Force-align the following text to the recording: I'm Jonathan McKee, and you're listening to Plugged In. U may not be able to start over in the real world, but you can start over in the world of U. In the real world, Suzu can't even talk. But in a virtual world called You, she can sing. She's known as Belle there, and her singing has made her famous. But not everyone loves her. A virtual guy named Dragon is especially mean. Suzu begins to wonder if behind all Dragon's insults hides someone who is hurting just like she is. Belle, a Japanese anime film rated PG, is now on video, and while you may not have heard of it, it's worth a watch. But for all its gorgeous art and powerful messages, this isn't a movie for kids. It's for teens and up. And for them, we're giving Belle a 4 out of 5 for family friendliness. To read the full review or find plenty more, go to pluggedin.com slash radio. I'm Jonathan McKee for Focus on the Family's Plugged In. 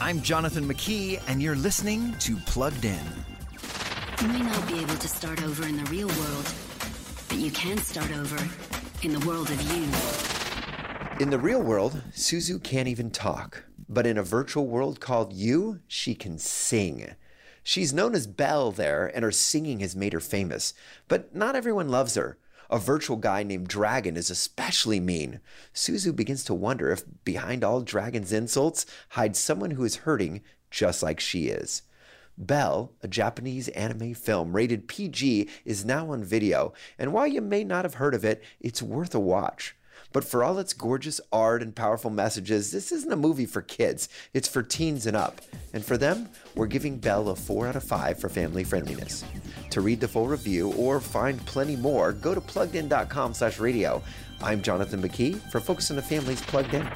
I'm 0.00 0.22
Jonathan 0.22 0.68
McKee, 0.68 1.20
and 1.26 1.42
you're 1.42 1.56
listening 1.56 2.14
to 2.20 2.36
Plugged 2.46 2.84
In. 2.84 3.04
U 4.22 4.28
may 4.28 4.40
not 4.40 4.68
be 4.68 4.78
able 4.78 4.94
to 4.94 5.08
start 5.08 5.42
over 5.42 5.66
in 5.66 5.76
the 5.76 5.90
real 5.90 6.08
world, 6.08 6.54
but 7.28 7.38
you 7.38 7.50
can 7.50 7.78
start 7.78 8.10
over 8.12 8.36
in 9.02 9.12
the 9.12 9.26
world 9.26 9.50
of 9.50 9.60
U. 9.62 9.84
In 11.20 11.30
the 11.30 11.38
real 11.38 11.62
world, 11.62 12.02
Suzu 12.12 12.62
can't 12.62 12.88
even 12.88 13.10
talk. 13.10 13.64
But 13.88 14.06
in 14.06 14.18
a 14.18 14.22
virtual 14.22 14.66
world 14.66 15.00
called 15.00 15.32
You, 15.32 15.80
she 15.88 16.14
can 16.14 16.38
sing. 16.38 17.14
She's 17.62 17.92
known 17.92 18.14
as 18.14 18.26
Belle 18.26 18.70
there, 18.70 19.06
and 19.06 19.24
her 19.24 19.32
singing 19.32 19.80
has 19.80 19.96
made 19.96 20.12
her 20.12 20.20
famous. 20.20 20.72
But 21.08 21.34
not 21.34 21.56
everyone 21.56 21.88
loves 21.88 22.14
her. 22.14 22.38
A 22.70 22.78
virtual 22.78 23.16
guy 23.16 23.42
named 23.42 23.68
Dragon 23.68 24.16
is 24.16 24.30
especially 24.30 25.00
mean. 25.00 25.40
Suzu 25.74 26.14
begins 26.14 26.44
to 26.44 26.54
wonder 26.54 26.90
if 26.90 27.04
behind 27.24 27.62
all 27.62 27.80
Dragon's 27.80 28.32
insults 28.32 28.86
hides 29.10 29.38
someone 29.38 29.72
who 29.72 29.84
is 29.84 29.96
hurting 29.96 30.42
just 30.70 31.02
like 31.02 31.20
she 31.20 31.46
is. 31.46 31.82
Belle, 32.38 32.92
a 33.02 33.08
Japanese 33.08 33.68
anime 33.68 34.14
film 34.14 34.54
rated 34.54 34.88
PG, 34.88 35.48
is 35.64 35.84
now 35.84 36.10
on 36.10 36.22
video, 36.22 36.74
and 36.98 37.12
while 37.12 37.26
you 37.26 37.40
may 37.40 37.64
not 37.64 37.84
have 37.84 37.94
heard 37.94 38.14
of 38.14 38.24
it, 38.24 38.42
it's 38.60 38.82
worth 38.82 39.14
a 39.14 39.20
watch. 39.20 39.74
But 40.12 40.24
for 40.24 40.44
all 40.44 40.58
its 40.58 40.72
gorgeous 40.72 41.20
art 41.32 41.62
and 41.62 41.74
powerful 41.74 42.10
messages, 42.10 42.72
this 42.72 42.92
isn't 42.92 43.12
a 43.12 43.16
movie 43.16 43.46
for 43.46 43.62
kids. 43.62 44.08
It's 44.34 44.48
for 44.48 44.62
teens 44.62 45.06
and 45.06 45.16
up. 45.16 45.40
And 45.72 45.84
for 45.84 45.96
them, 45.96 46.28
we're 46.54 46.66
giving 46.66 46.98
Belle 46.98 47.28
a 47.28 47.36
4 47.36 47.68
out 47.68 47.76
of 47.76 47.84
5 47.84 48.18
for 48.18 48.28
family 48.28 48.64
friendliness. 48.64 49.24
To 49.76 49.82
read 49.82 50.00
the 50.00 50.08
full 50.08 50.26
review 50.26 50.72
or 50.72 51.00
find 51.00 51.38
plenty 51.44 51.76
more, 51.76 52.14
go 52.14 52.34
to 52.34 52.40
pluggedin.com 52.40 53.34
slash 53.34 53.58
radio. 53.58 54.02
I'm 54.42 54.62
Jonathan 54.62 55.02
McKee 55.02 55.38
for 55.52 55.60
Focus 55.60 55.90
on 55.90 55.96
the 55.96 56.02
Family's 56.02 56.40
Plugged 56.40 56.72
In. 56.72 56.88